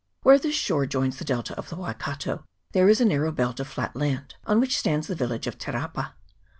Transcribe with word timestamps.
Where 0.23 0.39
this 0.39 0.55
shore 0.55 0.87
joins 0.87 1.17
the 1.17 1.23
delta 1.23 1.53
of 1.59 1.69
the 1.69 1.75
Waikato 1.75 2.43
there 2.71 2.89
is 2.89 2.99
a 2.99 3.05
narrow 3.05 3.31
belt 3.31 3.59
of 3.59 3.67
flat 3.67 3.95
land, 3.95 4.33
on 4.47 4.59
which 4.59 4.75
stands 4.75 5.05
the 5.05 5.13
village 5.13 5.45
of 5.45 5.59
Te 5.59 5.71
rapa. 5.71 6.13